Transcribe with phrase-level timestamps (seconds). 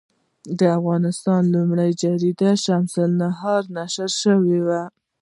[0.59, 4.81] د افغانستان لومړنۍ جریده شمس النهار نشر شوه.